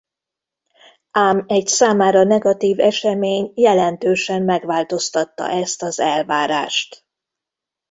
[1.11, 7.05] Ám egy számára negatív esemény jelentősen megváltoztatta ezt az elvárást.